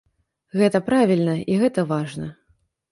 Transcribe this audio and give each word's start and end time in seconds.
Гэта 0.61 0.81
правільна 0.89 1.37
і 1.53 1.61
гэта 1.67 1.89
важна. 1.95 2.27